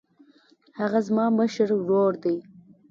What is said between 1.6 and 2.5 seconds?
ورور دی